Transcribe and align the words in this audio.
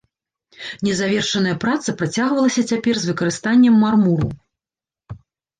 Незавершаная 0.87 1.53
праца 1.65 1.95
працягвалася 1.99 2.61
цяпер 2.71 2.95
з 3.05 3.13
выкарыстаннем 3.13 3.75
мармуру. 3.83 4.29